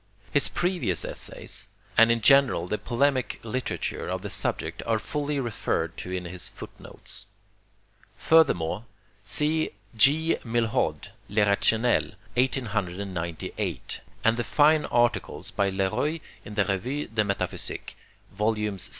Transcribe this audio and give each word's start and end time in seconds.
His 0.31 0.47
previous 0.47 1.05
essays 1.05 1.69
and 1.95 2.11
in 2.11 2.21
general 2.21 2.65
the 2.65 2.79
polemic 2.79 3.39
literature 3.43 4.07
of 4.09 4.23
the 4.23 4.31
subject 4.31 4.81
are 4.87 4.97
fully 4.97 5.39
referred 5.39 5.95
to 5.97 6.09
in 6.11 6.25
his 6.25 6.49
footnotes. 6.49 7.27
Furthermore, 8.17 8.85
see 9.21 9.69
G. 9.95 10.37
Milhaud: 10.43 11.09
le 11.29 11.45
Rationnel, 11.45 12.13
1898, 12.35 14.01
and 14.23 14.37
the 14.37 14.43
fine 14.43 14.85
articles 14.87 15.51
by 15.51 15.69
Le 15.69 15.91
Roy 15.91 16.19
in 16.45 16.55
the 16.55 16.65
Revue 16.65 17.05
de 17.05 17.23
Metaphysique, 17.23 17.95
vols. 18.35 18.89